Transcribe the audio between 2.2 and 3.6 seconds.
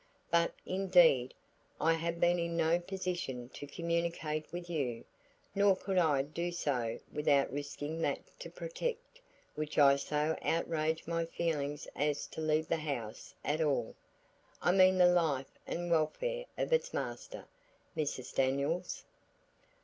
in no position